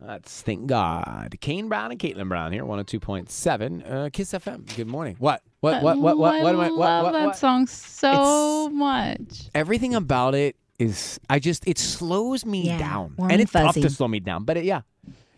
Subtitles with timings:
[0.00, 1.36] Let's thank God.
[1.40, 4.76] Kane Brown and Caitlin Brown here, 102.7 uh, KIIS FM.
[4.76, 5.16] Good morning.
[5.18, 5.42] What?
[5.60, 5.82] What?
[5.82, 5.98] What?
[5.98, 6.16] What?
[6.16, 6.42] What?
[6.42, 6.70] What am I?
[6.70, 6.78] What?
[6.78, 7.36] love what, that what?
[7.36, 9.50] song so much.
[9.54, 13.14] Everything about it is, I just, it slows me Yeah, down.
[13.18, 14.44] warm and it's tough to slow me down.
[14.44, 14.82] But it, yeah,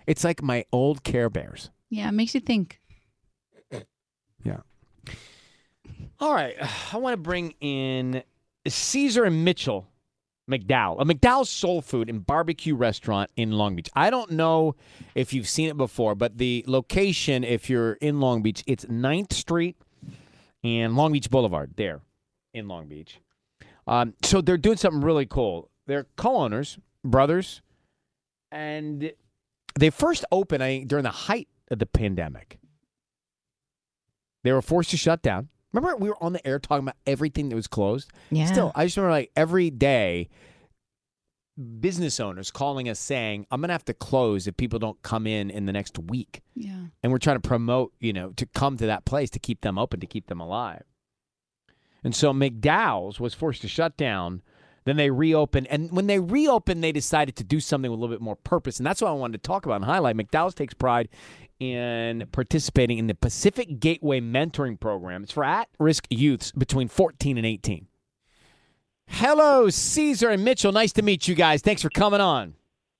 [0.06, 1.70] it's like my old Care Bears.
[1.90, 2.78] Yeah, it makes you think.
[4.44, 4.58] Yeah.
[6.20, 6.54] All right.
[6.92, 8.22] I want to bring in
[8.66, 9.88] Caesar and Mitchell
[10.50, 13.88] McDowell, a McDowell's Soul Food and Barbecue Restaurant in Long Beach.
[13.94, 14.75] I don't know
[15.14, 19.32] if you've seen it before, but the location, if you're in Long Beach, it's 9th
[19.32, 19.76] Street
[20.64, 22.00] and Long Beach Boulevard there
[22.52, 23.20] in Long Beach.
[23.86, 25.70] Um, so they're doing something really cool.
[25.86, 27.62] They're co-owners, brothers,
[28.50, 29.12] and
[29.78, 32.58] they first opened I during the height of the pandemic.
[34.44, 35.48] They were forced to shut down.
[35.72, 38.10] Remember, we were on the air talking about everything that was closed.
[38.30, 38.46] Yeah.
[38.46, 40.28] Still, I just remember like every day,
[41.80, 45.50] business owners calling us saying, "I'm gonna have to close if people don't come in
[45.50, 46.86] in the next week." Yeah.
[47.02, 49.78] And we're trying to promote, you know, to come to that place to keep them
[49.78, 50.84] open, to keep them alive.
[52.04, 54.42] And so McDowell's was forced to shut down.
[54.84, 55.69] Then they reopened.
[55.69, 58.78] And when they reopened, they decided to do something with a little bit more purpose.
[58.78, 60.16] And that's what I wanted to talk about and highlight.
[60.16, 61.09] McDowell's takes pride
[61.60, 65.22] in participating in the Pacific Gateway Mentoring Program.
[65.22, 67.87] It's for at risk youths between 14 and 18.
[69.06, 70.72] Hello, Caesar and Mitchell.
[70.72, 71.62] Nice to meet you guys.
[71.62, 72.54] Thanks for coming on.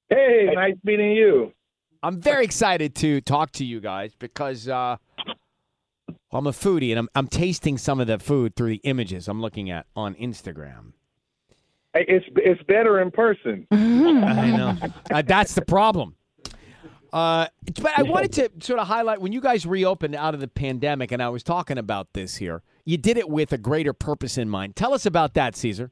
[0.09, 1.53] Hey, nice meeting you.
[2.03, 4.97] I'm very excited to talk to you guys because uh,
[6.31, 9.41] I'm a foodie and I'm, I'm tasting some of the food through the images I'm
[9.41, 10.93] looking at on Instagram.
[11.95, 13.67] Hey, It's it's better in person.
[13.71, 14.77] I know.
[15.13, 16.17] Uh, that's the problem.
[17.13, 17.47] Uh,
[17.81, 21.13] but I wanted to sort of highlight when you guys reopened out of the pandemic,
[21.13, 22.63] and I was talking about this here.
[22.87, 24.77] You did it with a greater purpose in mind.
[24.77, 25.91] Tell us about that, Caesar.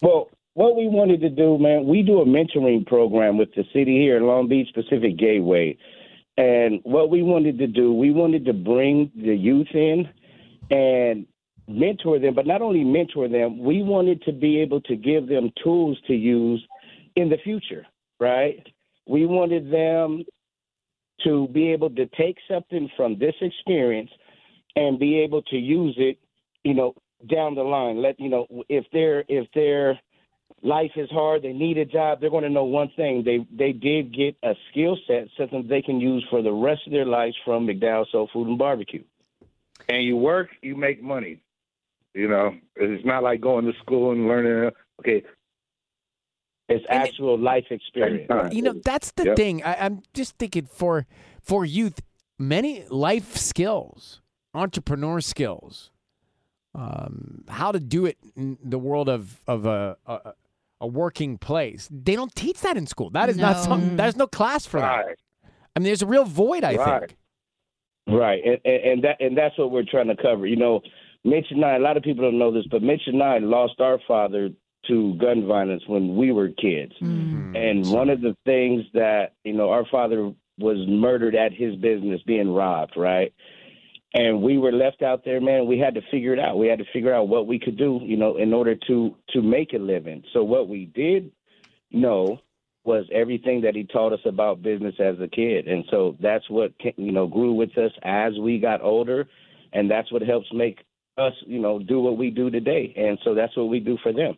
[0.00, 3.98] Well, what we wanted to do, man, we do a mentoring program with the city
[3.98, 5.76] here in Long Beach Pacific Gateway.
[6.36, 10.08] And what we wanted to do, we wanted to bring the youth in
[10.70, 11.26] and
[11.70, 15.50] mentor them, but not only mentor them, we wanted to be able to give them
[15.62, 16.64] tools to use
[17.16, 17.86] in the future,
[18.18, 18.66] right?
[19.06, 20.24] We wanted them
[21.24, 24.10] to be able to take something from this experience
[24.76, 26.18] and be able to use it,
[26.64, 26.94] you know,
[27.30, 28.00] down the line.
[28.00, 30.00] Let you know if their if their
[30.62, 33.22] life is hard, they need a job, they're going to know one thing.
[33.24, 36.92] They they did get a skill set, something they can use for the rest of
[36.92, 39.04] their lives from McDowell Soul Food and Barbecue.
[39.88, 41.42] And you work, you make money.
[42.14, 44.70] You know, it's not like going to school and learning.
[45.00, 45.22] Okay,
[46.68, 48.30] it's actual life experience.
[48.52, 49.36] You know, that's the Yep.
[49.36, 49.62] thing.
[49.62, 51.06] I, I'm just thinking for
[51.40, 52.00] for youth,
[52.38, 54.20] many life skills,
[54.54, 55.90] entrepreneur skills,
[56.74, 60.32] um, how to do it in the world of of a, a
[60.80, 61.88] a working place.
[61.92, 63.10] They don't teach that in school.
[63.10, 63.62] That is not No.
[63.62, 63.96] something.
[63.96, 65.16] There's no class for that.
[65.76, 66.64] I mean, there's a real void.
[66.64, 67.00] I Right.
[67.08, 67.16] think.
[68.08, 70.44] Right, and, and, and that and that's what we're trying to cover.
[70.46, 70.80] You know,
[71.24, 71.76] Mitch and I.
[71.76, 74.50] A lot of people don't know this, but Mitch and I lost our father
[74.88, 76.92] to gun violence when we were kids.
[76.98, 77.54] Hmm.
[77.54, 82.20] And one of the things that you know, our father was murdered at his business,
[82.26, 82.96] being robbed.
[82.96, 83.32] Right,
[84.14, 85.66] and we were left out there, man.
[85.66, 86.58] We had to figure it out.
[86.58, 89.42] We had to figure out what we could do, you know, in order to to
[89.42, 90.22] make a living.
[90.32, 91.30] So what we did
[91.90, 92.40] know
[92.84, 96.72] was everything that he taught us about business as a kid, and so that's what
[96.96, 99.28] you know grew with us as we got older,
[99.72, 100.78] and that's what helps make
[101.20, 102.92] us, you know, do what we do today.
[102.96, 104.36] And so that's what we do for them.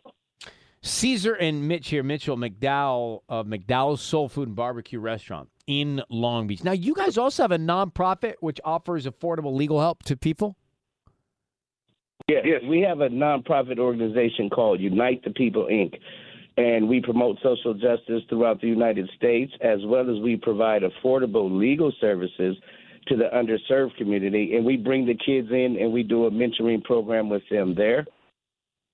[0.81, 6.45] Caesar and Mitch here, Mitchell McDowell of McDowell's Soul Food and Barbecue Restaurant in Long
[6.45, 6.63] Beach.
[6.63, 10.57] Now, you guys also have a nonprofit which offers affordable legal help to people.
[12.27, 15.97] Yeah, yes, we have a nonprofit organization called Unite the People Inc.
[16.55, 21.57] And we promote social justice throughout the United States, as well as we provide affordable
[21.57, 22.55] legal services
[23.07, 24.55] to the underserved community.
[24.55, 28.05] And we bring the kids in and we do a mentoring program with them there.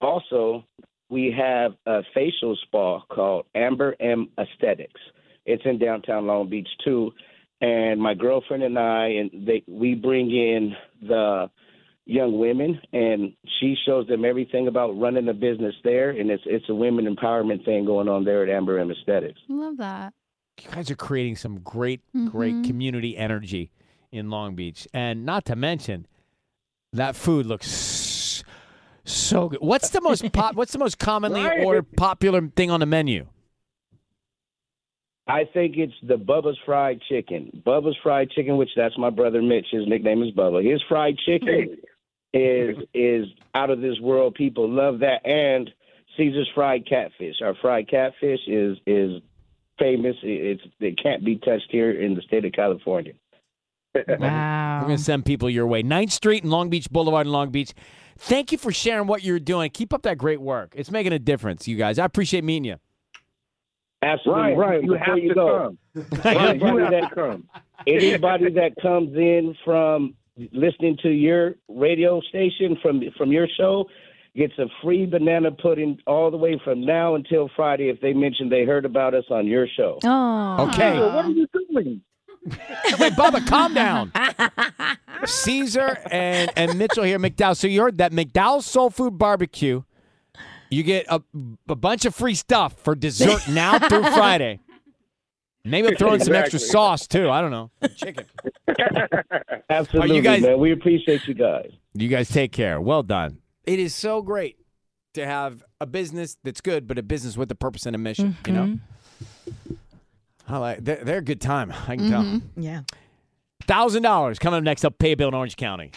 [0.02, 0.64] Also,
[1.10, 5.00] we have a facial spa called Amber M Aesthetics.
[5.46, 7.12] It's in downtown Long Beach too.
[7.62, 11.50] And my girlfriend and I, and they, we bring in the
[12.06, 16.12] young women, and she shows them everything about running a business there.
[16.12, 19.40] And it's it's a women empowerment thing going on there at Amber M Aesthetics.
[19.50, 20.14] Love that.
[20.64, 22.66] You guys are creating some great, great Mhm.
[22.66, 23.72] community energy
[24.12, 24.88] in Long Beach.
[24.94, 26.08] And not to mention,
[26.94, 28.44] that food looks
[29.06, 29.60] so good.
[29.62, 31.64] What's the most pop, what's the most commonly Right.
[31.64, 33.28] ordered popular thing on the menu?
[35.28, 37.62] I think it's the Bubba's fried chicken.
[37.66, 39.68] Bubba's fried chicken, which that's my brother Mitch.
[39.72, 40.64] His nickname is Bubba.
[40.68, 41.78] His fried chicken
[42.34, 44.34] is is out of this world.
[44.34, 45.70] People love that, and
[46.18, 47.42] Caesar's fried catfish.
[47.44, 49.22] Our fried catfish is is
[49.78, 50.16] famous.
[50.24, 53.14] It's it can't be touched here in the state of California.
[54.08, 54.80] Wow.
[54.82, 55.84] We're going to send people your way.
[55.84, 57.74] 9th Street and Long Beach Boulevard in Long Beach.
[58.18, 59.70] Thank you for sharing what you're doing.
[59.72, 60.74] Keep up that great work.
[60.76, 61.98] It's making a difference, you guys.
[62.00, 62.76] I appreciate meeting you.
[64.02, 64.54] Absolutely.
[64.54, 64.84] Right, right.
[64.84, 66.06] You Before have you to go, come.
[66.24, 67.50] Right, you Anybody have that- to come.
[67.88, 70.16] anybody that comes in from
[70.54, 73.86] listening to your radio station from from your show
[74.38, 78.48] gets a free banana pudding all the way from now until Friday if they mention
[78.48, 80.00] they heard about us on your show.
[80.06, 80.70] Oh.
[80.70, 80.98] Okay.
[80.98, 82.02] What are you doing?
[83.00, 84.12] Wait, Bubba, calm down.
[85.26, 87.56] Caesar and, and Mitchell here, McDowell.
[87.58, 89.84] So you heard that McDowell's Soul Food Barbecue.
[90.70, 91.22] You get a,
[91.68, 94.60] a bunch of free stuff for dessert now through Friday.
[95.66, 96.72] Maybe I'll throw in some extra Exactly.
[96.72, 97.30] sauce too.
[97.30, 97.70] I don't know.
[97.96, 98.26] Chicken.
[99.70, 100.60] Absolutely, guys- man.
[100.60, 101.72] We appreciate you guys.
[101.94, 102.80] You guys take care.
[102.80, 103.40] Well done.
[103.66, 104.58] It is so great
[105.16, 108.38] to have a business that's good, but a business with a purpose and a mission.
[108.48, 109.74] You know, mm-hmm.
[110.50, 111.72] I like they're, they're a good time.
[111.88, 112.24] I can tell.
[112.24, 112.62] Mm-hmm.
[112.62, 112.82] Yeah.
[113.64, 114.98] Thousand dollars coming up next up.
[114.98, 115.92] Pay a bill in Orange County.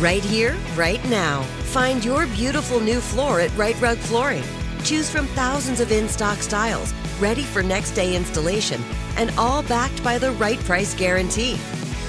[0.00, 1.42] Right here, right now.
[1.72, 4.44] Find your beautiful new floor at Rite Rug Flooring.
[4.84, 8.80] Choose from thousands of in stock styles, ready for next day installation,
[9.16, 11.54] and all backed by the right price guarantee.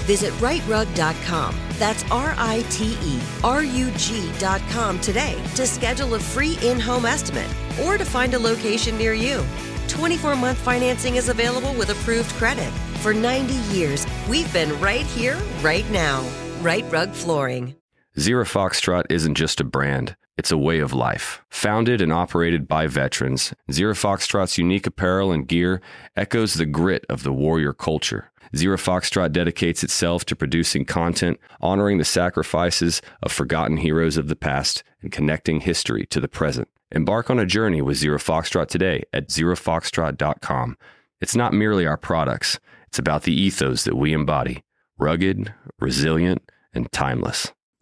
[0.06, 1.56] Visit rightrug.com.
[1.78, 7.06] That's R I T E R U G.com today to schedule a free in home
[7.06, 7.50] estimate
[7.84, 9.44] or to find a location near you.
[9.90, 12.72] 24 month financing is available with approved credit.
[13.02, 16.26] For 90 years, we've been right here, right now.
[16.62, 17.76] Rite Rug Flooring.
[18.20, 21.42] Zero Foxtrot isn't just a brand, it's a way of life.
[21.50, 25.82] Founded and operated by veterans, Zero Foxtrot's unique apparel and gear
[26.16, 28.32] echoes the grit of the warrior culture.
[28.56, 34.36] Zero Foxtrot dedicates itself to producing content, honoring the sacrifices of forgotten heroes of the
[34.36, 36.68] past, and connecting history to the present.
[36.92, 40.78] Embark on a journey with Zero Foxtrot today at zerofoxtrot.com.
[41.22, 44.64] It's not merely our products, it's about the ethos that we embody
[44.98, 46.42] rugged, resilient,
[46.74, 47.54] and timeless.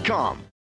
[0.00, 0.59] Rocketmoney.com.